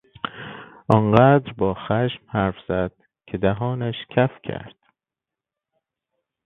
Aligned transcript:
آنقدر 0.87 1.53
با 1.53 1.73
خشم 1.73 2.19
حرف 2.27 2.55
زد 2.67 2.91
که 3.27 3.37
دهانش 3.37 3.95
کف 4.09 4.31
کرد. 4.43 4.75